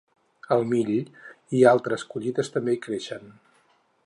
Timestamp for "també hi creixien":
2.57-3.35